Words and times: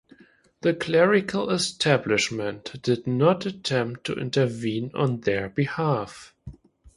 The 0.61 0.73
clerical 0.73 1.51
establishment 1.51 2.81
did 2.81 3.05
not 3.05 3.45
attempt 3.45 4.03
to 4.05 4.15
intervene 4.15 4.89
on 4.95 5.19
their 5.19 5.47
behalf. 5.47 6.33